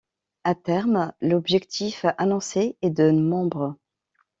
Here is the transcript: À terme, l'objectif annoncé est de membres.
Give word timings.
À 0.43 0.55
terme, 0.55 1.13
l'objectif 1.21 2.07
annoncé 2.17 2.75
est 2.81 2.89
de 2.89 3.11
membres. 3.11 3.75